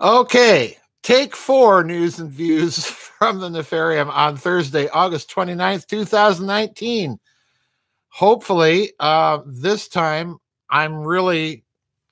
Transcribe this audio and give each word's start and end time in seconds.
Okay, 0.00 0.76
take 1.04 1.36
four 1.36 1.84
news 1.84 2.18
and 2.18 2.30
views 2.30 2.84
from 3.18 3.38
the 3.38 3.48
Nefarium 3.48 4.10
on 4.10 4.36
Thursday, 4.36 4.88
August 4.88 5.30
29th, 5.30 5.86
2019. 5.86 7.18
Hopefully, 8.08 8.92
uh, 8.98 9.38
this 9.46 9.86
time 9.86 10.38
I'm 10.68 10.96
really 10.96 11.64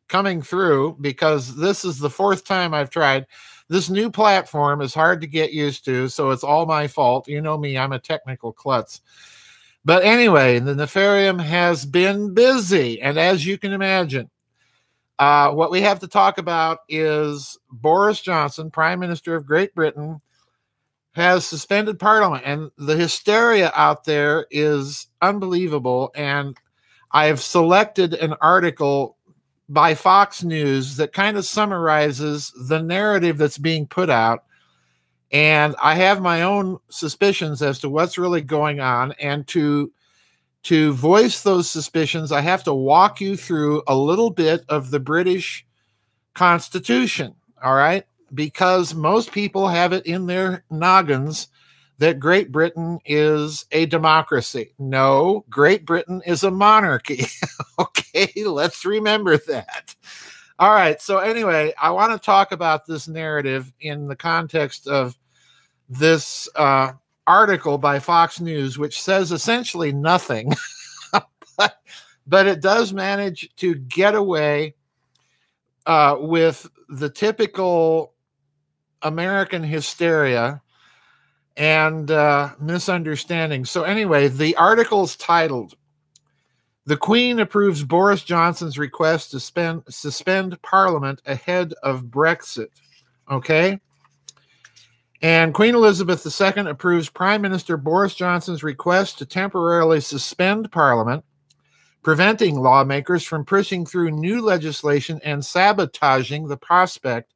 coming 0.08 0.42
through 0.42 0.96
because 1.00 1.56
this 1.56 1.84
is 1.84 1.98
the 1.98 2.11
fourth 2.11 2.45
time 2.45 2.73
I've 2.73 2.91
tried. 2.91 3.27
This 3.68 3.91
new 3.91 4.11
platform 4.11 4.80
is 4.80 4.95
hard 4.95 5.21
to 5.23 5.27
get 5.27 5.53
used 5.53 5.85
to, 5.87 6.09
so 6.09 6.30
it's 6.30 6.45
all 6.45 6.67
my 6.67 6.87
fault. 6.87 7.27
You 7.27 7.41
know 7.41 7.59
me, 7.59 7.77
I'm 7.77 7.93
a 7.93 7.99
technical 7.99 8.53
klutz. 8.53 9.01
But 9.85 10.05
anyway, 10.05 10.61
the 10.61 10.75
Nefarium 10.75 11.43
has 11.43 11.85
been 11.85 12.33
busy, 12.33 13.03
and 13.03 13.19
as 13.19 13.45
you 13.45 13.59
can 13.59 13.73
imagine, 13.73 14.30
uh, 15.18 15.52
what 15.52 15.70
we 15.70 15.82
have 15.82 16.00
to 16.00 16.08
talk 16.08 16.38
about 16.38 16.80
is 16.88 17.58
Boris 17.70 18.20
Johnson, 18.20 18.70
Prime 18.70 19.00
Minister 19.00 19.36
of 19.36 19.46
Great 19.46 19.75
Britain, 19.75 20.20
has 21.14 21.44
suspended 21.44 21.98
Parliament, 21.98 22.43
and 22.46 22.70
the 22.79 22.96
hysteria 22.96 23.70
out 23.75 24.04
there 24.04 24.46
is 24.50 25.08
unbelievable. 25.20 26.11
And 26.14 26.56
I 27.11 27.26
have 27.26 27.40
selected 27.40 28.14
an 28.14 28.34
article 28.40 29.17
by 29.68 29.94
Fox 29.94 30.43
News 30.43 30.96
that 30.96 31.12
kind 31.12 31.36
of 31.36 31.44
summarizes 31.44 32.53
the 32.69 32.83
narrative 32.83 33.39
that's 33.39 33.58
being 33.58 33.86
put 33.86 34.11
out. 34.11 34.44
And 35.31 35.75
I 35.81 35.94
have 35.94 36.20
my 36.20 36.42
own 36.42 36.78
suspicions 36.91 37.62
as 37.62 37.78
to 37.81 37.89
what's 37.89 38.19
really 38.19 38.42
going 38.42 38.81
on. 38.81 39.12
And 39.12 39.47
to 39.48 39.92
to 40.64 40.92
voice 40.92 41.42
those 41.42 41.70
suspicions, 41.70 42.33
I 42.33 42.41
have 42.41 42.64
to 42.64 42.75
walk 42.75 43.20
you 43.20 43.36
through 43.36 43.83
a 43.86 43.97
little 43.97 44.30
bit 44.30 44.64
of 44.69 44.91
the 44.91 45.00
British 45.00 45.66
Constitution. 46.34 47.34
All 47.62 47.75
right. 47.75 48.05
Because 48.33 48.94
most 48.94 49.33
people 49.33 49.69
have 49.69 49.92
it 49.92 50.06
in 50.06 50.27
their 50.27 50.64
noggins 50.70 51.48
that 51.98 52.19
Great 52.19 52.50
Britain 52.50 52.98
is 53.05 53.67
a 53.70 53.87
democracy. 53.87 54.72
No, 54.78 55.45
Great 55.50 55.84
Britain 55.84 56.22
is 56.27 56.42
a 56.42 56.50
monarchy. 56.50 57.27
okay. 57.78 58.33
Let's 58.44 58.84
remember 58.84 59.37
that. 59.37 59.94
All 60.59 60.72
right. 60.72 61.00
So, 61.00 61.19
anyway, 61.19 61.75
I 61.81 61.91
want 61.91 62.12
to 62.12 62.25
talk 62.25 62.53
about 62.53 62.87
this 62.87 63.09
narrative 63.09 63.72
in 63.81 64.09
the 64.09 64.17
context 64.17 64.87
of 64.87 65.17
this 65.89 66.48
uh, 66.56 66.92
article 67.27 67.78
by 67.78 67.98
Fox 67.98 68.41
News, 68.41 68.78
which 68.78 69.01
says 69.01 69.33
essentially 69.33 69.92
nothing, 69.92 70.53
but, 71.56 71.77
but 72.27 72.47
it 72.47 72.61
does 72.61 72.92
manage 72.92 73.55
to 73.56 73.75
get 73.75 74.15
away 74.15 74.75
uh, 75.87 76.17
with 76.19 76.69
the 76.89 77.09
typical 77.09 78.15
American 79.03 79.62
hysteria 79.62 80.62
and 81.56 82.11
uh, 82.11 82.50
misunderstanding. 82.61 83.65
So, 83.65 83.83
anyway, 83.83 84.28
the 84.28 84.56
article 84.56 85.05
is 85.05 85.17
titled 85.17 85.75
The 86.87 86.97
Queen 86.97 87.41
Approves 87.41 87.84
Boris 87.84 88.23
Johnson's 88.23 88.78
Request 88.78 89.33
to 89.33 89.41
spend, 89.41 89.83
Suspend 89.89 90.61
Parliament 90.62 91.20
Ahead 91.27 91.75
of 91.83 92.05
Brexit. 92.05 92.69
Okay. 93.31 93.81
And 95.23 95.55
Queen 95.55 95.77
Elizabeth 95.77 96.27
II 96.27 96.69
approves 96.69 97.09
Prime 97.09 97.41
Minister 97.41 97.77
Boris 97.77 98.12
Johnson's 98.12 98.65
request 98.65 99.19
to 99.19 99.25
temporarily 99.25 100.01
suspend 100.01 100.73
Parliament, 100.73 101.25
preventing 102.03 102.56
lawmakers 102.59 103.23
from 103.23 103.45
pushing 103.45 103.87
through 103.87 104.11
new 104.11 104.43
legislation 104.43 105.20
and 105.25 105.45
sabotaging 105.45 106.48
the 106.48 106.56
prospect 106.56 107.34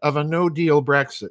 of 0.00 0.16
a 0.16 0.22
no 0.22 0.48
deal 0.48 0.80
Brexit. 0.80 1.30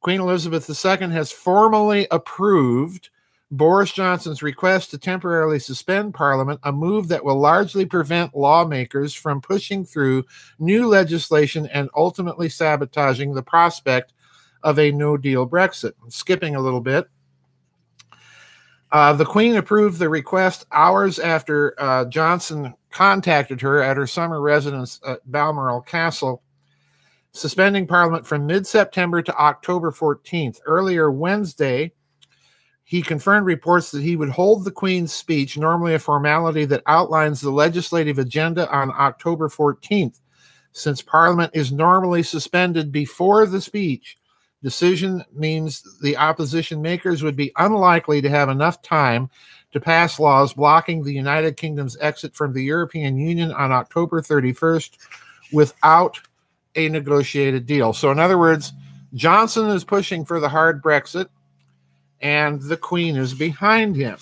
Queen 0.00 0.20
Elizabeth 0.20 0.68
II 0.70 1.10
has 1.10 1.30
formally 1.30 2.06
approved 2.10 3.10
Boris 3.50 3.92
Johnson's 3.92 4.42
request 4.42 4.90
to 4.92 4.98
temporarily 4.98 5.58
suspend 5.58 6.14
Parliament, 6.14 6.60
a 6.62 6.72
move 6.72 7.08
that 7.08 7.24
will 7.24 7.38
largely 7.38 7.84
prevent 7.84 8.34
lawmakers 8.34 9.12
from 9.12 9.42
pushing 9.42 9.84
through 9.84 10.24
new 10.58 10.86
legislation 10.86 11.66
and 11.66 11.90
ultimately 11.94 12.48
sabotaging 12.48 13.34
the 13.34 13.42
prospect 13.42 14.14
of 14.62 14.78
a 14.78 14.92
no 14.92 15.16
deal 15.16 15.48
Brexit. 15.48 15.92
Skipping 16.08 16.54
a 16.54 16.60
little 16.60 16.80
bit. 16.80 17.08
Uh, 18.90 19.12
the 19.12 19.24
Queen 19.24 19.56
approved 19.56 19.98
the 19.98 20.08
request 20.08 20.64
hours 20.72 21.18
after 21.18 21.74
uh, 21.78 22.06
Johnson 22.06 22.74
contacted 22.90 23.60
her 23.60 23.82
at 23.82 23.96
her 23.96 24.06
summer 24.06 24.40
residence 24.40 24.98
at 25.06 25.20
Balmoral 25.30 25.82
Castle, 25.82 26.42
suspending 27.32 27.86
Parliament 27.86 28.26
from 28.26 28.46
mid 28.46 28.66
September 28.66 29.20
to 29.20 29.36
October 29.36 29.92
14th. 29.92 30.60
Earlier 30.64 31.10
Wednesday, 31.10 31.92
he 32.84 33.02
confirmed 33.02 33.46
reports 33.46 33.90
that 33.90 34.02
he 34.02 34.16
would 34.16 34.30
hold 34.30 34.64
the 34.64 34.70
Queen's 34.70 35.12
speech, 35.12 35.58
normally 35.58 35.92
a 35.92 35.98
formality 35.98 36.64
that 36.64 36.82
outlines 36.86 37.42
the 37.42 37.50
legislative 37.50 38.18
agenda, 38.18 38.70
on 38.70 38.90
October 38.92 39.50
14th. 39.50 40.20
Since 40.72 41.02
Parliament 41.02 41.50
is 41.54 41.72
normally 41.72 42.22
suspended 42.22 42.90
before 42.90 43.44
the 43.44 43.60
speech, 43.60 44.17
decision 44.62 45.24
means 45.32 45.98
the 46.00 46.16
opposition 46.16 46.82
makers 46.82 47.22
would 47.22 47.36
be 47.36 47.52
unlikely 47.56 48.20
to 48.22 48.30
have 48.30 48.48
enough 48.48 48.82
time 48.82 49.30
to 49.72 49.80
pass 49.80 50.18
laws 50.18 50.54
blocking 50.54 51.02
the 51.02 51.12
United 51.12 51.56
Kingdom's 51.56 51.96
exit 52.00 52.34
from 52.34 52.52
the 52.52 52.64
European 52.64 53.18
Union 53.18 53.52
on 53.52 53.70
October 53.70 54.20
31st 54.20 54.96
without 55.52 56.18
a 56.74 56.88
negotiated 56.88 57.66
deal. 57.66 57.92
So, 57.92 58.10
in 58.10 58.18
other 58.18 58.38
words, 58.38 58.72
Johnson 59.14 59.68
is 59.68 59.84
pushing 59.84 60.24
for 60.24 60.40
the 60.40 60.48
hard 60.48 60.82
Brexit, 60.82 61.28
and 62.20 62.60
the 62.62 62.76
Queen 62.76 63.16
is 63.16 63.34
behind 63.34 63.96
him. 63.96 64.18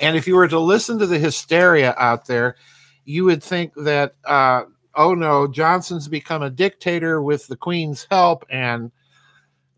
And 0.00 0.16
if 0.16 0.26
you 0.26 0.36
were 0.36 0.48
to 0.48 0.58
listen 0.58 0.98
to 0.98 1.06
the 1.06 1.18
hysteria 1.18 1.94
out 1.96 2.26
there, 2.26 2.56
you 3.04 3.24
would 3.24 3.42
think 3.42 3.72
that, 3.76 4.14
uh, 4.24 4.64
oh 4.94 5.14
no, 5.14 5.46
Johnson's 5.46 6.08
become 6.08 6.42
a 6.42 6.50
dictator 6.50 7.22
with 7.22 7.46
the 7.46 7.56
Queen's 7.56 8.06
help, 8.10 8.44
and 8.50 8.90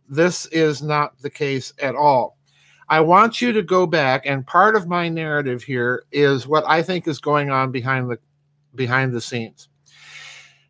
this 0.09 0.47
is 0.47 0.83
not 0.83 1.19
the 1.21 1.31
case 1.31 1.72
at 1.81 1.94
all. 1.94 2.37
I 2.89 3.00
want 3.00 3.43
you 3.43 3.53
to 3.53 3.62
go 3.62 3.87
back, 3.87 4.27
and 4.27 4.47
part 4.47 4.77
of 4.77 4.87
my 4.87 5.09
narrative 5.09 5.62
here 5.62 6.05
is 6.12 6.47
what 6.47 6.65
I 6.69 6.83
think 6.83 7.09
is 7.09 7.19
going 7.19 7.50
on 7.50 7.72
behind 7.72 8.11
the 8.11 8.19
behind 8.75 9.12
the 9.12 9.21
scenes. 9.21 9.69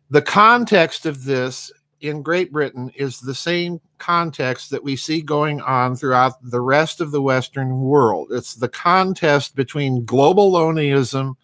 The 0.09 0.21
context 0.21 1.05
of 1.05 1.25
this 1.25 1.71
in 2.01 2.21
Great 2.21 2.51
Britain 2.51 2.91
is 2.95 3.19
the 3.19 3.35
same 3.35 3.79
context 3.97 4.69
that 4.71 4.83
we 4.83 4.95
see 4.95 5.21
going 5.21 5.61
on 5.61 5.95
throughout 5.95 6.33
the 6.41 6.61
rest 6.61 7.01
of 7.01 7.11
the 7.11 7.21
Western 7.21 7.81
world. 7.81 8.29
It's 8.31 8.55
the 8.55 8.69
contest 8.69 9.55
between 9.55 10.05
globalonism 10.05 11.35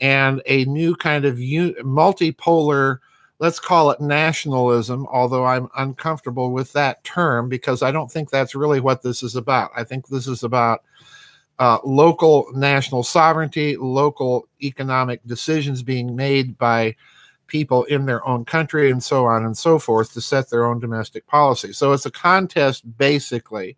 and 0.00 0.42
a 0.46 0.64
new 0.66 0.96
kind 0.96 1.24
of 1.24 1.36
multipolar 1.36 2.98
let's 3.38 3.58
call 3.58 3.90
it 3.90 4.00
nationalism, 4.00 5.06
although 5.10 5.44
I'm 5.44 5.68
uncomfortable 5.76 6.52
with 6.52 6.72
that 6.72 7.02
term 7.04 7.48
because 7.48 7.82
I 7.82 7.90
don't 7.90 8.10
think 8.10 8.30
that's 8.30 8.54
really 8.54 8.80
what 8.80 9.02
this 9.02 9.22
is 9.22 9.36
about. 9.36 9.70
I 9.76 9.84
think 9.84 10.06
this 10.06 10.26
is 10.26 10.44
about 10.44 10.84
uh, 11.58 11.78
local 11.84 12.46
national 12.54 13.02
sovereignty, 13.02 13.76
local 13.76 14.48
economic 14.62 15.24
decisions 15.26 15.82
being 15.82 16.14
made 16.16 16.56
by 16.58 16.96
people 17.46 17.84
in 17.84 18.06
their 18.06 18.26
own 18.26 18.44
country, 18.44 18.90
and 18.90 19.02
so 19.02 19.26
on 19.26 19.44
and 19.44 19.56
so 19.56 19.78
forth 19.78 20.12
to 20.12 20.20
set 20.20 20.50
their 20.50 20.64
own 20.64 20.80
domestic 20.80 21.26
policy. 21.26 21.72
So 21.72 21.92
it's 21.92 22.06
a 22.06 22.10
contest 22.10 22.96
basically 22.96 23.76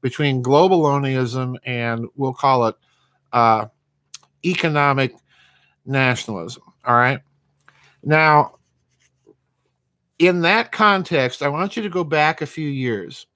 between 0.00 0.42
globalonism 0.42 1.56
and 1.64 2.06
we'll 2.14 2.34
call 2.34 2.66
it 2.66 2.76
uh, 3.32 3.66
economic 4.44 5.14
nationalism. 5.86 6.62
All 6.84 6.94
right. 6.94 7.20
Now, 8.02 8.56
in 10.18 10.42
that 10.42 10.72
context, 10.72 11.42
I 11.42 11.48
want 11.48 11.76
you 11.76 11.82
to 11.82 11.88
go 11.88 12.04
back 12.04 12.40
a 12.40 12.46
few 12.46 12.68
years 12.68 13.26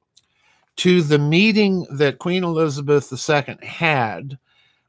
to 0.76 1.02
the 1.02 1.18
meeting 1.18 1.86
that 1.90 2.18
Queen 2.20 2.44
Elizabeth 2.44 3.12
II 3.12 3.56
had 3.62 4.38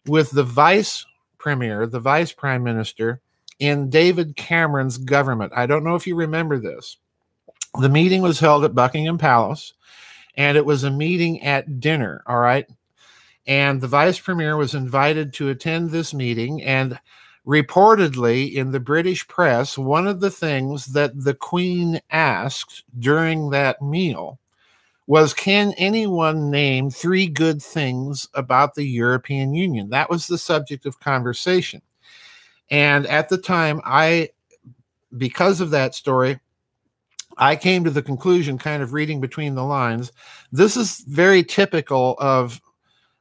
with 0.05 0.29
the 0.31 0.43
vice 0.43 1.05
premier, 1.39 1.87
the 1.87 1.99
vice 1.99 2.31
prime 2.31 2.63
minister 2.63 3.21
in 3.59 3.89
David 3.89 4.35
Cameron's 4.35 4.97
government. 4.97 5.51
I 5.55 5.65
don't 5.65 5.83
know 5.83 5.95
if 5.95 6.05
you 6.05 6.15
remember 6.15 6.59
this. 6.59 6.97
The 7.79 7.89
meeting 7.89 8.21
was 8.21 8.39
held 8.39 8.63
at 8.65 8.75
Buckingham 8.75 9.17
Palace, 9.17 9.73
and 10.35 10.57
it 10.57 10.65
was 10.65 10.83
a 10.83 10.91
meeting 10.91 11.43
at 11.43 11.79
dinner, 11.79 12.23
all 12.25 12.39
right? 12.39 12.67
And 13.47 13.81
the 13.81 13.87
vice 13.87 14.19
premier 14.19 14.57
was 14.57 14.75
invited 14.75 15.33
to 15.33 15.49
attend 15.49 15.89
this 15.89 16.13
meeting, 16.13 16.61
and 16.63 16.99
Reportedly, 17.45 18.53
in 18.53 18.71
the 18.71 18.79
British 18.79 19.27
press, 19.27 19.77
one 19.77 20.07
of 20.07 20.19
the 20.19 20.29
things 20.29 20.87
that 20.87 21.23
the 21.23 21.33
Queen 21.33 21.99
asked 22.11 22.83
during 22.97 23.49
that 23.49 23.81
meal 23.81 24.39
was 25.07 25.33
Can 25.33 25.73
anyone 25.77 26.51
name 26.51 26.91
three 26.91 27.27
good 27.27 27.61
things 27.61 28.27
about 28.35 28.75
the 28.75 28.83
European 28.83 29.53
Union? 29.53 29.89
That 29.89 30.09
was 30.09 30.27
the 30.27 30.37
subject 30.37 30.85
of 30.85 30.99
conversation. 30.99 31.81
And 32.69 33.07
at 33.07 33.29
the 33.29 33.37
time, 33.37 33.81
I, 33.83 34.29
because 35.17 35.61
of 35.61 35.71
that 35.71 35.95
story, 35.95 36.39
I 37.37 37.55
came 37.55 37.83
to 37.85 37.89
the 37.89 38.03
conclusion, 38.03 38.57
kind 38.57 38.83
of 38.83 38.93
reading 38.93 39.21
between 39.21 39.55
the 39.55 39.63
lines, 39.63 40.11
this 40.51 40.77
is 40.77 40.99
very 41.07 41.41
typical 41.43 42.15
of 42.19 42.61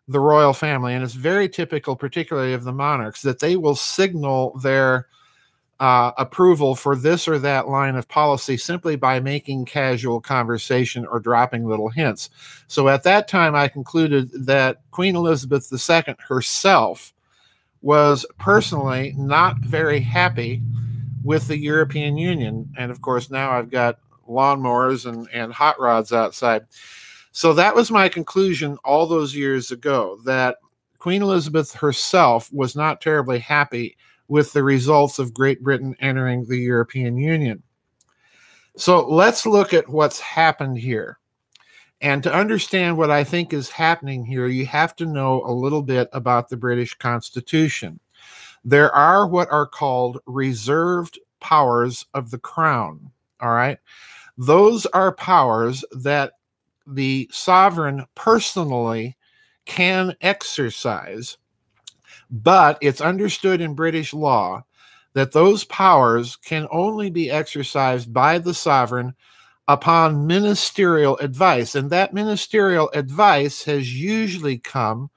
the 0.09 0.21
royal 0.21 0.55
family, 0.55 0.95
and 0.95 1.05
it's 1.05 1.13
very 1.13 1.49
typical, 1.49 1.95
particularly 1.95 2.55
of 2.55 2.65
the 2.65 2.73
monarchs, 2.73 3.23
that 3.23 3.41
they 3.41 3.57
will 3.57 3.77
signal 3.77 4.59
their 4.63 5.07
uh, 5.81 6.11
approval 6.19 6.75
for 6.75 6.97
this 6.97 7.29
or 7.29 7.39
that 7.39 7.69
line 7.69 7.95
of 7.95 8.09
policy 8.09 8.57
simply 8.57 8.97
by 8.97 9.21
making 9.21 9.65
casual 9.65 10.21
conversation 10.21 11.07
or 11.07 11.21
dropping 11.21 11.69
little 11.69 11.89
hints. 11.89 12.31
So 12.67 12.89
at 12.89 13.05
that 13.05 13.29
time, 13.29 13.55
I 13.55 13.69
concluded 13.69 14.31
that 14.47 14.81
Queen 14.91 15.15
Elizabeth 15.15 15.71
II 15.73 16.17
herself 16.27 17.13
was 17.81 18.27
personally 18.39 19.15
not 19.17 19.59
very 19.59 20.01
happy 20.01 20.63
with 21.23 21.47
the 21.47 21.59
European 21.59 22.17
Union. 22.17 22.69
And 22.77 22.91
of 22.91 23.01
course, 23.03 23.31
now 23.31 23.53
I've 23.53 23.71
got 23.71 23.99
lawnmowers 24.29 25.07
and, 25.07 25.29
and 25.33 25.53
hot 25.53 25.79
rods 25.79 26.13
outside. 26.13 26.67
So 27.39 27.53
that 27.53 27.77
was 27.77 27.89
my 27.93 28.09
conclusion 28.09 28.79
all 28.85 29.07
those 29.07 29.33
years 29.33 29.71
ago 29.71 30.19
that 30.25 30.57
Queen 30.99 31.23
Elizabeth 31.23 31.73
herself 31.73 32.53
was 32.53 32.75
not 32.75 33.01
terribly 33.01 33.39
happy 33.39 33.97
with 34.27 34.53
the 34.53 34.65
results 34.65 35.21
of 35.21 35.35
Great 35.35 35.63
Britain 35.63 35.95
entering 36.01 36.47
the 36.47 36.59
European 36.59 37.17
Union. 37.17 37.63
So 38.77 39.07
let's 39.07 39.47
look 39.47 39.73
at 39.73 39.89
what's 39.89 40.19
happened 40.19 40.79
here. 40.79 41.21
And 42.01 42.25
to 42.25 42.35
understand 42.35 42.99
what 42.99 43.13
I 43.13 43.23
think 43.23 43.53
is 43.53 43.71
happening 43.71 44.25
here, 44.25 44.49
you 44.49 44.67
have 44.67 44.97
to 44.97 45.07
know 45.07 45.45
a 45.45 45.53
little 45.55 45.83
bit 45.83 46.09
about 46.13 46.49
the 46.49 46.57
British 46.57 46.95
Constitution. 46.95 48.01
There 48.65 48.93
are 48.93 49.29
what 49.29 49.49
are 49.53 49.65
called 49.65 50.19
reserved 50.27 51.21
powers 51.39 52.05
of 52.15 52.33
the 52.33 52.39
crown. 52.41 53.13
All 53.41 53.53
right. 53.53 53.79
Those 54.37 54.87
are 54.87 55.13
powers 55.15 55.85
that 55.93 56.33
the 56.89 57.29
sovereign 57.33 58.07
personally 58.15 59.17
can 59.65 60.15
exercise, 60.21 61.37
but 62.31 62.79
it's 62.81 63.01
understood 63.01 63.61
in 63.61 63.75
British 63.75 64.15
law 64.15 64.65
that 65.15 65.33
those 65.33 65.65
powers 65.65 66.37
can 66.37 66.67
only 66.71 67.11
be 67.11 67.31
exercised 67.31 68.13
by 68.13 68.39
the 68.39 68.55
sovereign 68.55 69.15
upon 69.67 70.27
ministerial 70.27 71.17
advice. 71.19 71.75
And 71.75 71.91
that 71.91 72.15
ministerial 72.15 72.91
advice 72.95 73.63
has 73.65 73.95
usually 73.95 74.59
come 74.59 75.11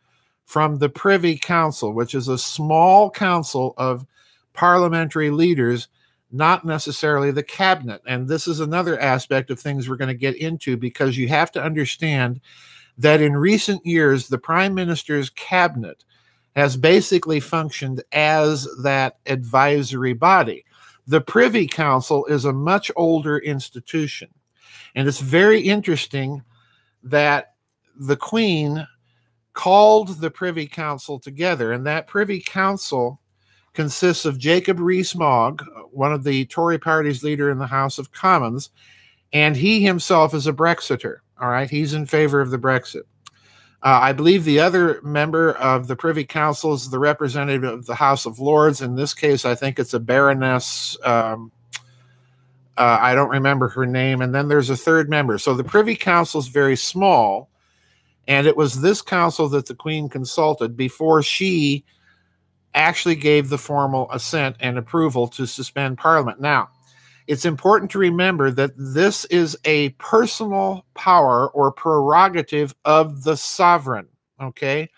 from 0.46 0.78
the 0.78 0.90
Privy 0.90 1.38
Council, 1.38 1.94
which 1.94 2.14
is 2.14 2.28
a 2.28 2.38
small 2.38 3.10
council 3.10 3.74
of 3.78 4.06
parliamentary 4.54 5.30
leaders, 5.30 5.88
not 6.32 6.66
necessarily 6.66 7.32
the 7.32 7.44
cabinet. 7.44 8.02
And 8.06 8.28
this 8.28 8.48
is 8.48 8.60
another 8.60 9.00
aspect 9.00 9.50
of 9.50 9.60
things 9.60 9.88
we're 9.88 9.98
going 9.98 10.08
to 10.08 10.14
get 10.14 10.36
into 10.36 10.78
because 10.78 11.18
you 11.18 11.28
have 11.28 11.52
to 11.52 11.64
understand 11.64 12.42
that 12.98 13.22
in 13.22 13.36
recent 13.36 13.86
years, 13.86 14.28
the 14.28 14.38
prime 14.38 14.74
minister's 14.74 15.30
cabinet 15.30 16.04
has 16.56 16.76
basically 16.76 17.40
functioned 17.40 18.04
as 18.12 18.68
that 18.84 19.18
advisory 19.26 20.14
body. 20.14 20.66
The 21.08 21.22
Privy 21.22 21.68
Council 21.68 22.26
is 22.26 22.46
a 22.46 22.54
much 22.54 22.92
older 22.96 23.38
institution. 23.40 24.30
And 24.96 25.08
it's 25.08 25.22
very 25.22 25.62
interesting 25.62 26.44
that 27.04 27.56
the 27.96 28.18
Queen 28.18 28.86
called 29.54 30.20
the 30.20 30.32
Privy 30.32 30.68
Council 30.68 31.20
together, 31.20 31.72
and 31.72 31.86
that 31.86 32.08
Privy 32.08 32.42
Council 32.42 33.21
consists 33.74 34.26
of 34.26 34.38
Jacob 34.38 34.80
Rees-Mogg, 34.80 35.64
one 35.92 36.14
of 36.14 36.24
the 36.24 36.46
Tory 36.46 36.78
party's 36.78 37.24
leader 37.24 37.50
in 37.50 37.58
the 37.58 37.68
House 37.68 37.98
of 37.98 38.12
Commons, 38.12 38.70
and 39.34 39.56
he 39.56 39.82
himself 39.82 40.34
is 40.34 40.48
a 40.48 40.54
Brexiter. 40.54 41.18
All 41.40 41.50
right, 41.50 41.70
he's 41.70 41.94
in 41.94 42.06
favor 42.06 42.42
of 42.42 42.52
the 42.52 42.58
Brexit. 42.58 43.04
Uh, 43.84 43.98
I 44.00 44.14
believe 44.14 44.44
the 44.44 44.60
other 44.60 45.02
member 45.02 45.54
of 45.54 45.88
the 45.88 45.96
Privy 45.96 46.24
Council 46.24 46.74
is 46.74 46.92
the 46.92 47.00
representative 47.00 47.64
of 47.64 47.88
the 47.88 47.96
House 47.96 48.28
of 48.28 48.40
Lords. 48.40 48.82
In 48.82 48.96
this 48.96 49.14
case, 49.16 49.44
I 49.44 49.56
think 49.56 49.80
it's 49.80 49.96
a 49.96 50.00
Baroness. 50.00 50.96
Um, 51.04 51.52
uh, 52.78 53.00
I 53.02 53.16
don't 53.16 53.30
remember 53.30 53.70
her 53.70 53.88
name. 53.88 54.22
And 54.22 54.36
then 54.36 54.50
there's 54.50 54.70
a 54.70 54.78
third 54.78 55.10
member. 55.10 55.40
So 55.40 55.56
the 55.56 55.64
Privy 55.64 55.96
Council 55.96 56.40
is 56.40 56.48
very 56.48 56.76
small. 56.76 57.50
And 58.28 58.46
it 58.46 58.56
was 58.56 58.82
this 58.82 59.02
council 59.02 59.50
that 59.50 59.66
the 59.66 59.74
Queen 59.74 60.10
consulted 60.10 60.78
before 60.78 61.24
she 61.24 61.84
actually 62.74 63.16
gave 63.16 63.50
the 63.50 63.58
formal 63.58 64.10
assent 64.12 64.56
and 64.60 64.78
approval 64.78 65.28
to 65.28 65.46
suspend 65.46 65.98
Parliament. 65.98 66.40
Now, 66.40 66.70
it's 67.28 67.46
important 67.46 67.92
to 67.92 68.00
remember 68.00 68.52
that 68.52 68.72
this 68.76 69.26
is 69.26 69.58
a 69.66 69.90
personal 69.90 70.86
power 70.96 71.50
or 71.52 71.72
prerogative 71.72 72.74
of 72.86 73.24
the 73.24 73.38
sovereign. 73.38 74.08
Okay. 74.42 74.90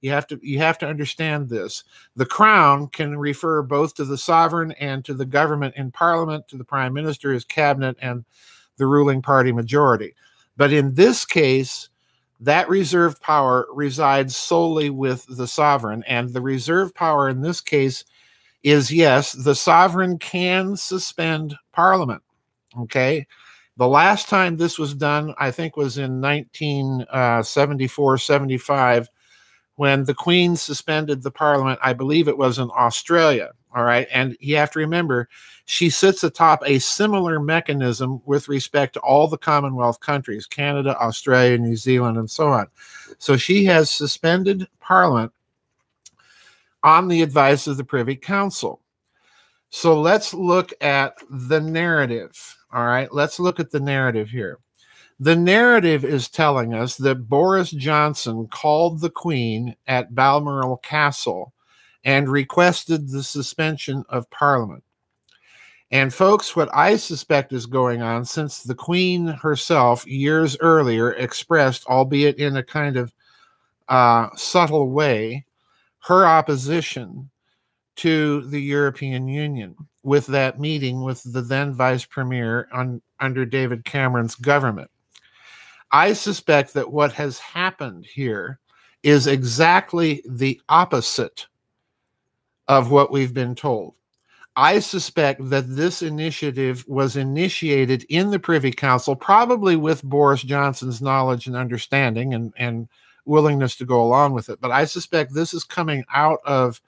You 0.00 0.10
have 0.12 0.26
to 0.28 0.38
you 0.42 0.58
have 0.58 0.78
to 0.78 0.86
understand 0.86 1.48
this. 1.48 1.84
The 2.16 2.26
crown 2.26 2.88
can 2.88 3.18
refer 3.18 3.62
both 3.62 3.94
to 3.96 4.04
the 4.04 4.16
sovereign 4.16 4.72
and 4.72 5.04
to 5.04 5.14
the 5.14 5.26
government 5.26 5.74
in 5.76 5.90
parliament, 5.90 6.48
to 6.48 6.56
the 6.56 6.64
prime 6.64 6.94
minister, 6.94 7.32
his 7.32 7.44
cabinet, 7.44 7.96
and 8.00 8.24
the 8.76 8.86
ruling 8.86 9.20
party 9.20 9.52
majority. 9.52 10.14
But 10.56 10.72
in 10.72 10.94
this 10.94 11.24
case, 11.24 11.90
that 12.40 12.68
reserved 12.68 13.20
power 13.20 13.66
resides 13.72 14.34
solely 14.34 14.90
with 14.90 15.26
the 15.28 15.46
sovereign. 15.46 16.02
And 16.06 16.30
the 16.30 16.40
reserved 16.40 16.94
power 16.94 17.28
in 17.28 17.42
this 17.42 17.60
case 17.60 18.04
is 18.62 18.92
yes, 18.92 19.32
the 19.32 19.54
sovereign 19.54 20.18
can 20.18 20.76
suspend 20.76 21.54
parliament. 21.72 22.22
Okay. 22.80 23.26
The 23.76 23.88
last 23.88 24.28
time 24.28 24.56
this 24.56 24.78
was 24.78 24.94
done, 24.94 25.34
I 25.38 25.50
think, 25.50 25.76
was 25.76 25.98
in 25.98 26.20
1974 26.20 28.14
uh, 28.14 28.18
75 28.18 29.08
when 29.76 30.04
the 30.04 30.14
Queen 30.14 30.56
suspended 30.56 31.22
the 31.22 31.30
Parliament. 31.30 31.78
I 31.82 31.94
believe 31.94 32.28
it 32.28 32.36
was 32.36 32.58
in 32.58 32.70
Australia. 32.76 33.52
All 33.74 33.84
right. 33.84 34.08
And 34.10 34.36
you 34.40 34.56
have 34.56 34.70
to 34.72 34.80
remember, 34.80 35.28
she 35.64 35.90
sits 35.90 36.24
atop 36.24 36.62
a 36.66 36.80
similar 36.80 37.38
mechanism 37.38 38.20
with 38.26 38.48
respect 38.48 38.94
to 38.94 39.00
all 39.00 39.28
the 39.28 39.38
Commonwealth 39.38 40.00
countries 40.00 40.46
Canada, 40.46 40.98
Australia, 41.00 41.56
New 41.58 41.76
Zealand, 41.76 42.18
and 42.18 42.30
so 42.30 42.48
on. 42.48 42.66
So 43.18 43.36
she 43.36 43.64
has 43.66 43.90
suspended 43.90 44.66
Parliament 44.80 45.32
on 46.82 47.08
the 47.08 47.22
advice 47.22 47.66
of 47.66 47.76
the 47.76 47.84
Privy 47.84 48.16
Council. 48.16 48.80
So 49.68 50.00
let's 50.00 50.34
look 50.34 50.72
at 50.80 51.14
the 51.30 51.60
narrative. 51.60 52.56
All 52.72 52.86
right. 52.86 53.12
Let's 53.12 53.38
look 53.38 53.60
at 53.60 53.70
the 53.70 53.80
narrative 53.80 54.28
here. 54.30 54.58
The 55.20 55.36
narrative 55.36 56.04
is 56.04 56.28
telling 56.28 56.74
us 56.74 56.96
that 56.96 57.28
Boris 57.28 57.70
Johnson 57.70 58.48
called 58.48 59.00
the 59.00 59.10
Queen 59.10 59.76
at 59.86 60.14
Balmoral 60.14 60.78
Castle 60.78 61.52
and 62.04 62.28
requested 62.28 63.08
the 63.08 63.22
suspension 63.22 64.04
of 64.08 64.30
Parliament. 64.30 64.82
And, 65.90 66.14
folks, 66.14 66.54
what 66.54 66.68
I 66.72 66.96
suspect 66.96 67.52
is 67.52 67.66
going 67.66 68.00
on, 68.00 68.24
since 68.24 68.62
the 68.62 68.76
Queen 68.76 69.26
herself 69.26 70.06
years 70.06 70.56
earlier 70.60 71.12
expressed, 71.12 71.84
albeit 71.86 72.38
in 72.38 72.56
a 72.56 72.62
kind 72.62 72.96
of 72.96 73.12
uh, 73.88 74.28
subtle 74.36 74.90
way, 74.90 75.44
her 76.04 76.24
opposition 76.24 77.28
to 77.96 78.42
the 78.46 78.62
European 78.62 79.26
Union 79.28 79.74
with 80.02 80.26
that 80.26 80.60
meeting 80.60 81.02
with 81.02 81.22
the 81.32 81.42
then 81.42 81.74
Vice 81.74 82.04
Premier 82.04 82.68
on, 82.72 83.02
under 83.18 83.44
David 83.44 83.84
Cameron's 83.84 84.36
government. 84.36 84.90
I 85.90 86.12
suspect 86.12 86.72
that 86.74 86.92
what 86.92 87.12
has 87.12 87.38
happened 87.40 88.06
here 88.06 88.60
is 89.02 89.26
exactly 89.26 90.22
the 90.26 90.60
opposite 90.68 91.46
of 92.70 92.92
what 92.92 93.10
we've 93.10 93.34
been 93.34 93.56
told. 93.56 93.94
I 94.54 94.78
suspect 94.78 95.50
that 95.50 95.64
this 95.66 96.02
initiative 96.02 96.84
was 96.86 97.16
initiated 97.16 98.04
in 98.08 98.30
the 98.30 98.38
Privy 98.38 98.70
Council, 98.70 99.16
probably 99.16 99.74
with 99.74 100.04
Boris 100.04 100.42
Johnson's 100.42 101.02
knowledge 101.02 101.48
and 101.48 101.56
understanding 101.56 102.32
and, 102.32 102.52
and 102.56 102.88
willingness 103.24 103.74
to 103.76 103.84
go 103.84 104.00
along 104.00 104.34
with 104.34 104.48
it. 104.48 104.60
But 104.60 104.70
I 104.70 104.84
suspect 104.84 105.34
this 105.34 105.52
is 105.52 105.64
coming 105.64 106.04
out 106.14 106.38
of 106.44 106.80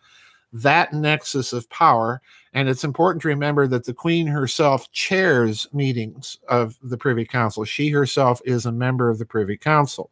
that 0.53 0.93
nexus 0.93 1.53
of 1.53 1.69
power. 1.69 2.23
And 2.53 2.69
it's 2.69 2.85
important 2.85 3.23
to 3.23 3.29
remember 3.29 3.67
that 3.67 3.85
the 3.85 3.95
Queen 3.95 4.29
herself 4.29 4.89
chairs 4.93 5.67
meetings 5.73 6.39
of 6.49 6.79
the 6.81 6.99
Privy 6.99 7.25
Council. 7.25 7.65
She 7.65 7.89
herself 7.89 8.41
is 8.45 8.67
a 8.67 8.73
member 8.73 9.11
of 9.11 9.19
the 9.19 9.27
Privy 9.27 9.57
Council. 9.57 10.11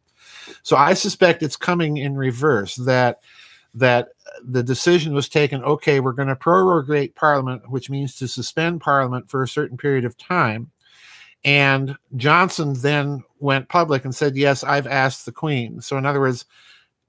So 0.63 0.75
I 0.75 0.95
suspect 0.95 1.43
it's 1.43 1.55
coming 1.55 1.95
in 1.95 2.17
reverse 2.17 2.75
that 2.75 3.21
that 3.73 4.09
the 4.43 4.63
decision 4.63 5.13
was 5.13 5.29
taken 5.29 5.63
okay 5.63 5.99
we're 5.99 6.11
going 6.11 6.27
to 6.27 6.35
prorogate 6.35 7.15
parliament 7.15 7.61
which 7.69 7.89
means 7.89 8.15
to 8.15 8.27
suspend 8.27 8.81
parliament 8.81 9.29
for 9.29 9.43
a 9.43 9.47
certain 9.47 9.77
period 9.77 10.03
of 10.03 10.17
time 10.17 10.69
and 11.45 11.95
johnson 12.17 12.73
then 12.81 13.23
went 13.39 13.69
public 13.69 14.03
and 14.03 14.13
said 14.13 14.35
yes 14.35 14.63
i've 14.63 14.87
asked 14.87 15.25
the 15.25 15.31
queen 15.31 15.79
so 15.79 15.97
in 15.97 16.05
other 16.05 16.19
words 16.19 16.45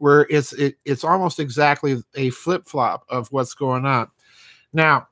where 0.02 0.26
it's 0.30 0.52
it, 0.54 0.74
it's 0.84 1.04
almost 1.04 1.38
exactly 1.38 2.02
a 2.16 2.28
flip 2.30 2.66
flop 2.66 3.04
of 3.08 3.30
what's 3.30 3.54
going 3.54 3.86
on. 3.86 4.08
Now, 4.72 5.06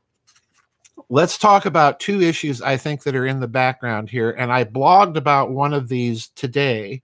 let's 1.08 1.38
talk 1.38 1.64
about 1.64 2.00
two 2.00 2.20
issues 2.20 2.60
I 2.60 2.76
think 2.76 3.04
that 3.04 3.14
are 3.14 3.24
in 3.26 3.38
the 3.38 3.46
background 3.46 4.10
here. 4.10 4.32
And 4.32 4.52
I 4.52 4.64
blogged 4.64 5.16
about 5.16 5.52
one 5.52 5.72
of 5.74 5.86
these 5.86 6.30
today, 6.30 7.02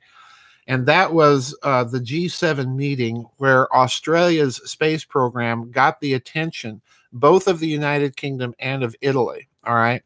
and 0.66 0.87
that 0.87 1.12
was 1.12 1.56
uh, 1.62 1.85
the 1.85 2.00
G7 2.00 2.75
meeting 2.75 3.26
where 3.37 3.73
Australia's 3.75 4.56
space 4.64 5.04
program 5.04 5.70
got 5.70 6.00
the 6.00 6.14
attention 6.14 6.80
both 7.12 7.46
of 7.46 7.61
the 7.61 7.68
United 7.68 8.16
Kingdom 8.16 8.54
and 8.58 8.82
of 8.82 8.96
Italy. 9.00 9.49
All 9.64 9.75
right. 9.75 10.02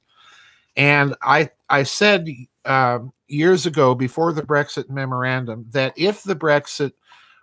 And 0.76 1.14
I, 1.22 1.50
I 1.68 1.82
said 1.82 2.28
uh, 2.64 3.00
years 3.26 3.66
ago 3.66 3.94
before 3.94 4.32
the 4.32 4.42
Brexit 4.42 4.88
memorandum 4.88 5.66
that 5.70 5.94
if 5.96 6.22
the 6.22 6.36
Brexit 6.36 6.92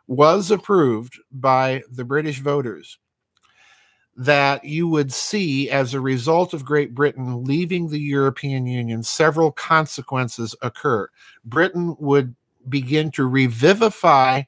was 0.08 0.52
approved 0.52 1.20
by 1.32 1.84
the 1.92 2.06
British 2.06 2.40
voters, 2.40 2.98
that 4.16 4.64
you 4.64 4.88
would 4.88 5.14
see 5.14 5.70
as 5.70 5.94
a 5.94 6.02
result 6.02 6.54
of 6.54 6.66
Great 6.66 6.96
Britain 6.96 7.44
leaving 7.44 7.88
the 7.88 8.00
European 8.00 8.66
Union, 8.66 9.04
several 9.04 9.52
consequences 9.52 10.56
occur. 10.62 11.08
Britain 11.46 11.96
would 12.00 12.36
begin 12.70 13.12
to 13.12 13.26
revivify 13.26 14.44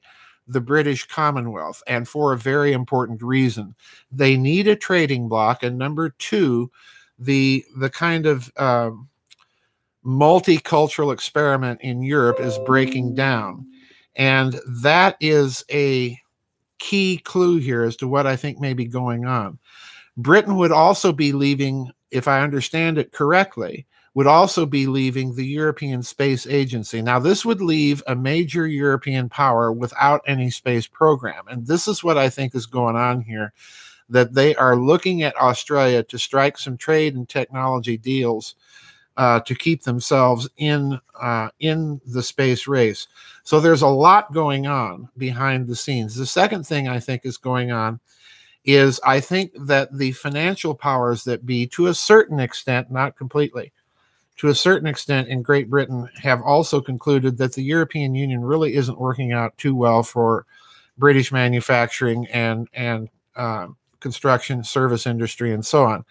the 0.46 0.60
British 0.60 1.06
Commonwealth, 1.06 1.82
and 1.86 2.08
for 2.08 2.32
a 2.32 2.38
very 2.38 2.72
important 2.72 3.22
reason. 3.22 3.74
They 4.10 4.36
need 4.36 4.66
a 4.66 4.74
trading 4.74 5.28
bloc, 5.28 5.62
and 5.62 5.78
number 5.78 6.10
two, 6.10 6.70
the 7.18 7.64
the 7.76 7.90
kind 7.90 8.26
of 8.26 8.52
um, 8.56 9.08
multicultural 10.04 11.12
experiment 11.12 11.80
in 11.82 12.02
Europe 12.02 12.40
is 12.40 12.58
breaking 12.66 13.14
down, 13.14 13.66
and 14.16 14.58
that 14.66 15.16
is 15.20 15.64
a 15.70 16.18
key 16.78 17.18
clue 17.18 17.58
here 17.58 17.84
as 17.84 17.94
to 17.96 18.08
what 18.08 18.26
I 18.26 18.34
think 18.34 18.58
may 18.58 18.72
be 18.72 18.86
going 18.86 19.26
on. 19.26 19.58
Britain 20.16 20.56
would 20.56 20.72
also 20.72 21.12
be 21.12 21.32
leaving, 21.32 21.90
if 22.10 22.26
I 22.26 22.40
understand 22.40 22.98
it 22.98 23.12
correctly, 23.12 23.86
would 24.14 24.26
also 24.26 24.66
be 24.66 24.86
leaving 24.86 25.34
the 25.34 25.46
European 25.46 26.02
Space 26.02 26.46
Agency. 26.46 27.00
Now, 27.00 27.18
this 27.18 27.44
would 27.44 27.60
leave 27.60 28.02
a 28.06 28.16
major 28.16 28.66
European 28.66 29.28
power 29.28 29.72
without 29.72 30.22
any 30.26 30.50
space 30.50 30.86
program. 30.86 31.44
And 31.48 31.66
this 31.66 31.86
is 31.86 32.02
what 32.02 32.18
I 32.18 32.28
think 32.28 32.54
is 32.54 32.66
going 32.66 32.96
on 32.96 33.22
here 33.22 33.52
that 34.08 34.34
they 34.34 34.56
are 34.56 34.74
looking 34.74 35.22
at 35.22 35.36
Australia 35.36 36.02
to 36.02 36.18
strike 36.18 36.58
some 36.58 36.76
trade 36.76 37.14
and 37.14 37.28
technology 37.28 37.96
deals. 37.96 38.56
Uh, 39.16 39.40
to 39.40 39.54
keep 39.54 39.82
themselves 39.82 40.48
in 40.56 40.98
uh, 41.20 41.48
in 41.58 42.00
the 42.06 42.22
space 42.22 42.66
race, 42.66 43.06
so 43.42 43.60
there's 43.60 43.82
a 43.82 43.86
lot 43.86 44.32
going 44.32 44.66
on 44.66 45.08
behind 45.18 45.66
the 45.66 45.76
scenes. 45.76 46.14
The 46.14 46.24
second 46.24 46.64
thing 46.64 46.88
I 46.88 47.00
think 47.00 47.26
is 47.26 47.36
going 47.36 47.70
on 47.70 48.00
is 48.64 49.00
I 49.04 49.20
think 49.20 49.52
that 49.66 49.94
the 49.96 50.12
financial 50.12 50.74
powers 50.74 51.24
that 51.24 51.44
be, 51.44 51.66
to 51.68 51.88
a 51.88 51.94
certain 51.94 52.40
extent, 52.40 52.90
not 52.90 53.16
completely, 53.16 53.72
to 54.40 54.48
a 54.48 54.54
certain 54.54 54.88
extent 54.88 55.28
in 55.28 55.42
Great 55.42 55.68
Britain 55.68 56.08
have 56.22 56.40
also 56.40 56.80
concluded 56.80 57.36
that 57.36 57.52
the 57.52 57.62
European 57.62 58.14
Union 58.14 58.42
really 58.42 58.74
isn't 58.74 58.98
working 58.98 59.34
out 59.34 59.56
too 59.58 59.74
well 59.74 60.02
for 60.02 60.46
British 60.96 61.30
manufacturing 61.30 62.26
and 62.28 62.66
and 62.72 63.10
uh, 63.36 63.66
construction, 64.00 64.64
service 64.64 65.06
industry, 65.06 65.52
and 65.52 65.66
so 65.66 65.84
on. 65.84 66.06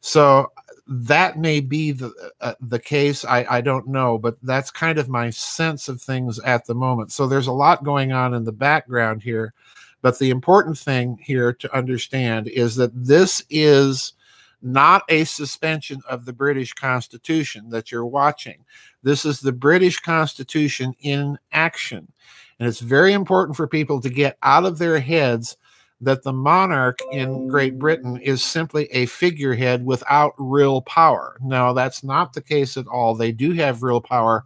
So 0.00 0.50
that 0.88 1.38
may 1.38 1.60
be 1.60 1.92
the 1.92 2.12
uh, 2.40 2.54
the 2.60 2.80
case. 2.80 3.24
I, 3.24 3.46
I 3.48 3.60
don't 3.60 3.86
know, 3.86 4.18
but 4.18 4.36
that's 4.42 4.72
kind 4.72 4.98
of 4.98 5.08
my 5.08 5.30
sense 5.30 5.88
of 5.88 6.02
things 6.02 6.40
at 6.40 6.66
the 6.66 6.74
moment. 6.74 7.12
So 7.12 7.28
there's 7.28 7.46
a 7.46 7.52
lot 7.52 7.84
going 7.84 8.10
on 8.10 8.34
in 8.34 8.42
the 8.42 8.50
background 8.50 9.22
here, 9.22 9.54
but 10.02 10.18
the 10.18 10.30
important 10.30 10.76
thing 10.76 11.20
here 11.22 11.52
to 11.52 11.76
understand 11.76 12.48
is 12.48 12.74
that 12.74 12.90
this 12.96 13.44
is 13.48 14.14
not 14.62 15.02
a 15.08 15.24
suspension 15.24 16.00
of 16.08 16.24
the 16.24 16.32
British 16.32 16.72
Constitution 16.72 17.70
that 17.70 17.90
you're 17.90 18.06
watching. 18.06 18.64
This 19.02 19.24
is 19.24 19.40
the 19.40 19.52
British 19.52 19.98
Constitution 20.00 20.94
in 21.00 21.38
action. 21.52 22.12
And 22.58 22.68
it's 22.68 22.80
very 22.80 23.12
important 23.12 23.56
for 23.56 23.66
people 23.66 24.00
to 24.00 24.10
get 24.10 24.36
out 24.42 24.64
of 24.66 24.78
their 24.78 25.00
heads 25.00 25.56
that 26.02 26.22
the 26.22 26.32
monarch 26.32 26.98
in 27.12 27.48
Great 27.48 27.78
Britain 27.78 28.18
is 28.18 28.42
simply 28.42 28.86
a 28.86 29.06
figurehead 29.06 29.84
without 29.84 30.32
real 30.38 30.80
power. 30.82 31.36
No, 31.42 31.74
that's 31.74 32.02
not 32.02 32.32
the 32.32 32.40
case 32.40 32.76
at 32.76 32.86
all. 32.86 33.14
They 33.14 33.32
do 33.32 33.52
have 33.52 33.82
real 33.82 34.00
power, 34.00 34.44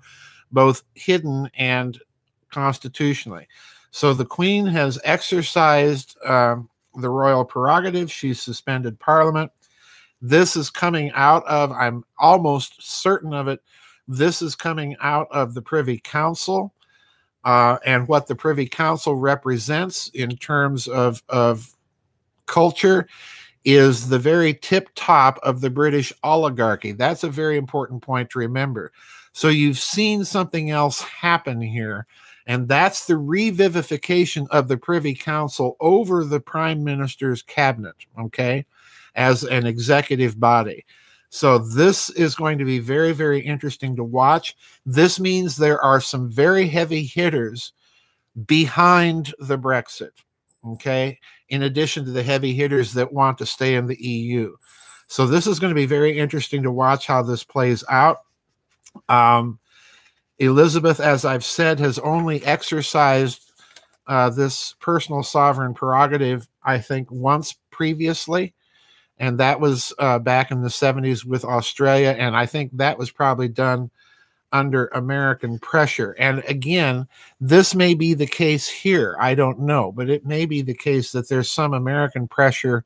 both 0.50 0.83
hidden 0.94 1.49
and 1.56 1.99
constitutionally. 2.50 3.47
So 3.90 4.14
the 4.14 4.25
Queen 4.25 4.66
has 4.66 4.99
exercised 5.04 6.16
uh, 6.25 6.56
the 6.97 7.11
royal 7.11 7.44
prerogative. 7.44 8.11
She's 8.11 8.42
suspended 8.42 8.99
Parliament. 8.99 9.52
This 10.26 10.57
is 10.57 10.71
coming 10.71 11.12
out 11.12 11.45
of, 11.45 11.71
I'm 11.71 12.02
almost 12.19 12.83
certain 12.83 13.35
of 13.35 13.47
it, 13.47 13.61
this 14.09 14.40
is 14.40 14.57
coming 14.57 14.97
out 15.02 15.28
of 15.31 15.52
the 15.52 15.61
Privy 15.61 15.99
Council. 15.99 16.73
Uh, 17.45 17.76
and 17.85 18.09
what 18.09 18.26
the 18.26 18.35
Privy 18.35 18.66
Council 18.66 19.16
represents 19.16 20.09
in 20.14 20.35
terms 20.37 20.88
of, 20.88 21.23
of 21.28 21.76
culture 22.47 23.07
is 23.66 24.09
the 24.09 24.19
very 24.19 24.54
tip 24.54 24.88
top 24.95 25.38
of 25.43 25.61
the 25.61 25.69
British 25.69 26.11
oligarchy. 26.23 26.93
That's 26.93 27.25
a 27.25 27.28
very 27.28 27.59
important 27.59 28.00
point 28.00 28.31
to 28.31 28.38
remember. 28.38 28.93
So 29.35 29.49
you've 29.49 29.78
seen 29.78 30.25
something 30.25 30.71
else 30.71 31.02
happen 31.02 31.61
here, 31.61 32.07
and 32.47 32.66
that's 32.66 33.07
the 33.07 33.14
revivification 33.14 34.47
of 34.50 34.69
the 34.69 34.78
Privy 34.78 35.14
Council 35.14 35.76
over 35.81 36.25
the 36.25 36.40
Prime 36.40 36.83
Minister's 36.83 37.43
cabinet. 37.43 37.97
Okay 38.19 38.64
as 39.14 39.44
an 39.44 39.66
executive 39.66 40.38
body. 40.38 40.85
So 41.30 41.59
this 41.59 42.11
is 42.11 42.37
going 42.37 42.59
to 42.59 42.64
be 42.64 42.78
very, 42.78 43.12
very 43.12 43.40
interesting 43.40 43.97
to 43.97 44.04
watch. 44.04 44.56
This 44.87 45.18
means 45.18 45.56
there 45.56 45.83
are 45.83 46.00
some 46.00 46.30
very 46.30 46.68
heavy 46.68 47.04
hitters 47.04 47.73
behind 48.47 49.35
the 49.40 49.59
Brexit. 49.59 50.11
Okay. 50.64 51.18
In 51.49 51.64
addition 51.64 52.04
to 52.04 52.12
the 52.12 52.23
heavy 52.23 52.54
hitters 52.54 52.92
that 52.92 53.12
want 53.12 53.38
to 53.38 53.47
stay 53.47 53.75
in 53.75 53.87
the 53.87 54.00
EU. 54.00 54.54
So 55.09 55.26
this 55.26 55.47
is 55.47 55.59
going 55.59 55.73
to 55.73 55.75
be 55.75 55.87
very 55.87 56.16
interesting 56.16 56.62
to 56.62 56.71
watch 56.71 57.06
how 57.06 57.23
this 57.23 57.44
plays 57.44 57.83
out. 57.90 58.21
Um, 59.09 59.59
Elizabeth, 60.38 61.00
as 61.00 61.25
I've 61.25 61.44
said, 61.44 61.78
has 61.80 61.99
only 61.99 62.44
exercised 62.44 63.50
uh, 64.06 64.30
this 64.30 64.75
personal 64.80 65.23
sovereign 65.23 65.75
prerogative, 65.75 66.49
I 66.62 66.78
think, 66.78 67.11
once 67.11 67.56
previously 67.71 68.54
and 69.18 69.38
that 69.38 69.61
was 69.61 69.92
uh, 69.99 70.18
back 70.18 70.50
in 70.50 70.62
the 70.62 70.68
70s 70.68 71.25
with 71.25 71.44
Australia. 71.44 72.14
And 72.18 72.37
I 72.37 72.47
think 72.47 72.76
that 72.76 72.99
was 72.99 73.11
probably 73.11 73.49
done 73.49 73.90
under 74.52 74.87
American 74.88 75.59
pressure. 75.59 76.12
And 76.18 76.42
again, 76.47 77.09
this 77.40 77.75
may 77.75 77.94
be 77.94 78.14
the 78.14 78.26
case 78.26 78.68
here. 78.68 79.16
I 79.21 79.35
don't 79.35 79.61
know, 79.61 79.92
but 79.92 80.09
it 80.09 80.25
may 80.25 80.47
be 80.47 80.62
the 80.62 80.75
case 80.75 81.12
that 81.12 81.28
there's 81.28 81.50
some 81.50 81.75
American 81.75 82.28
pressure 82.28 82.85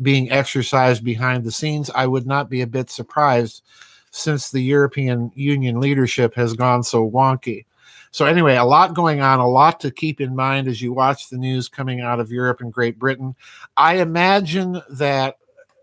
being 0.00 0.30
exercised 0.30 1.02
behind 1.02 1.44
the 1.44 1.50
scenes. 1.50 1.90
I 1.94 2.06
would 2.06 2.26
not 2.26 2.50
be 2.50 2.60
a 2.60 2.66
bit 2.66 2.90
surprised 2.90 3.62
since 4.10 4.50
the 4.50 4.60
European 4.60 5.32
Union 5.34 5.80
leadership 5.80 6.34
has 6.34 6.52
gone 6.52 6.82
so 6.82 7.08
wonky. 7.08 7.64
So, 8.10 8.24
anyway, 8.24 8.56
a 8.56 8.64
lot 8.64 8.94
going 8.94 9.20
on, 9.20 9.38
a 9.38 9.48
lot 9.48 9.80
to 9.80 9.90
keep 9.90 10.20
in 10.20 10.34
mind 10.34 10.66
as 10.66 10.80
you 10.80 10.92
watch 10.92 11.28
the 11.28 11.36
news 11.36 11.68
coming 11.68 12.00
out 12.00 12.20
of 12.20 12.32
Europe 12.32 12.60
and 12.60 12.72
Great 12.72 12.98
Britain. 12.98 13.34
I 13.76 13.96
imagine 13.96 14.80
that 14.90 15.36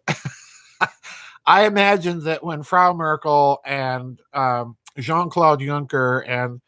I 1.46 1.66
imagine 1.66 2.24
that 2.24 2.44
when 2.44 2.64
Frau 2.64 2.94
Merkel 2.94 3.62
and 3.66 4.20
um, 4.34 4.78
Jean 4.98 5.30
Claude 5.30 5.60
Juncker 5.62 6.28
and 6.28 6.62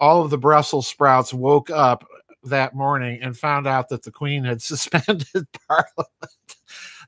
all 0.00 0.22
of 0.22 0.30
the 0.30 0.38
Brussels 0.38 0.86
sprouts 0.86 1.34
woke 1.34 1.70
up 1.70 2.04
that 2.44 2.74
morning 2.74 3.20
and 3.22 3.36
found 3.36 3.66
out 3.66 3.88
that 3.88 4.02
the 4.02 4.10
Queen 4.10 4.44
had 4.44 4.62
suspended 4.62 5.46
Parliament, 5.68 6.56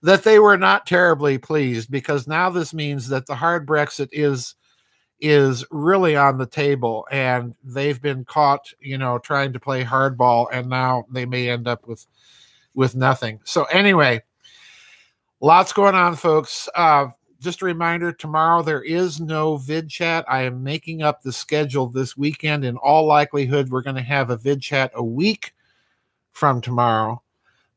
that 0.03 0.25
they 0.25 0.39
were 0.39 0.57
not 0.57 0.87
terribly 0.87 1.39
pleased 1.39 1.91
because 1.91 2.27
now 2.27 2.51
this 2.51 2.75
means 2.75 3.09
that 3.09 3.27
the 3.27 3.35
hard 3.35 3.67
Brexit 3.67 4.09
is 4.13 4.55
is 5.19 5.65
really 5.71 6.15
on 6.15 6.37
the 6.37 6.45
table 6.45 7.07
and 7.11 7.55
they've 7.65 8.03
been 8.03 8.23
caught 8.23 8.71
you 8.81 8.99
know 8.99 9.19
trying 9.19 9.51
to 9.51 9.59
play 9.59 9.83
hardball 9.83 10.47
and 10.53 10.69
now 10.69 11.07
they 11.11 11.25
may 11.25 11.49
end 11.49 11.67
up 11.67 11.87
with 11.87 12.07
with 12.75 12.95
nothing. 12.95 13.41
So 13.45 13.65
anyway 13.65 14.23
Lots 15.41 15.73
going 15.73 15.95
on, 15.95 16.17
folks. 16.17 16.69
Uh, 16.75 17.09
just 17.41 17.61
a 17.61 17.67
reminder 17.67 18.11
tomorrow 18.11 18.63
there 18.63 18.83
is 18.83 19.21
no 19.21 19.59
vid 19.59 19.91
chat. 19.91 20.25
I 20.29 20.43
am 20.43 20.63
making 20.63 21.03
up 21.03 21.23
the 21.23 21.33
schedule 21.33 21.89
this 21.89 22.17
weekend. 22.17 22.65
In 22.65 22.77
all 22.79 23.07
likelihood, 23.07 23.69
we're 23.69 23.83
going 23.83 23.97
to 23.97 24.03
have 24.03 24.31
a 24.31 24.37
vid 24.39 24.63
chat 24.63 24.93
a 24.95 25.05
week 25.05 25.55
from 26.33 26.61
tomorrow. 26.61 27.23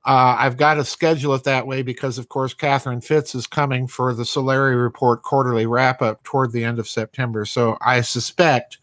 Uh, 0.05 0.37
I've 0.39 0.55
got 0.55 0.75
to 0.75 0.85
schedule 0.85 1.35
it 1.35 1.43
that 1.43 1.67
way 1.67 1.81
because, 1.81 2.17
of 2.17 2.29
course, 2.29 2.53
Catherine 2.53 3.01
Fitts 3.01 3.35
is 3.35 3.45
coming 3.45 3.85
for 3.85 4.13
the 4.13 4.23
Solari 4.23 4.81
Report 4.81 5.21
quarterly 5.23 5.65
wrap 5.65 6.01
up 6.01 6.23
toward 6.23 6.53
the 6.53 6.63
end 6.63 6.79
of 6.79 6.87
September. 6.87 7.43
So 7.43 7.77
I 7.81 7.99
suspect 8.01 8.77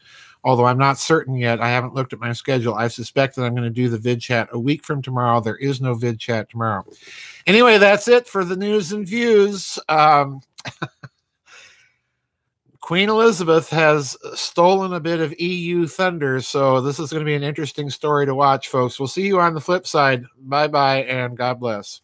although 0.47 0.65
I'm 0.65 0.79
not 0.79 0.97
certain 0.97 1.35
yet. 1.35 1.61
I 1.61 1.69
haven't 1.71 1.95
looked 1.95 2.13
at 2.13 2.21
my 2.21 2.33
schedule. 2.33 2.77
I 2.77 2.87
suspect 2.87 3.35
that 3.35 3.43
I'm 3.43 3.55
going 3.55 3.65
to 3.65 3.71
do 3.71 3.89
the 3.89 3.99
vid 3.99 4.21
chat 4.21 4.49
a 4.53 4.59
week 4.59 4.85
from 4.85 5.03
tomorrow. 5.03 5.41
There 5.41 5.57
is 5.57 5.81
no 5.81 5.93
vid 5.93 6.21
chat 6.21 6.49
tomorrow. 6.49 6.87
Anyway, 7.49 7.79
that's 7.79 8.07
it 8.07 8.29
for 8.29 8.45
the 8.45 8.57
news 8.57 8.93
and 8.93 9.05
views. 9.07 9.77
Um, 9.89 10.41
Queen 12.81 13.09
Elizabeth 13.09 13.69
has 13.71 14.17
stolen 14.35 14.93
a 14.93 15.01
bit 15.01 15.19
of 15.19 15.35
EU 15.41 15.89
thunder, 15.89 16.41
so 16.41 16.81
this 16.81 17.01
is 17.01 17.11
going 17.11 17.25
to 17.25 17.29
be 17.29 17.35
an 17.35 17.43
interesting 17.43 17.91
story 17.91 18.25
to 18.25 18.35
watch, 18.37 18.69
folks. 18.69 19.01
We'll 19.01 19.09
see 19.09 19.27
you 19.27 19.41
on 19.41 19.55
the 19.55 19.61
flip 19.61 19.85
side. 19.85 20.25
Bye 20.39 20.69
bye, 20.69 21.03
and 21.03 21.37
God 21.37 21.59
bless. 21.59 22.03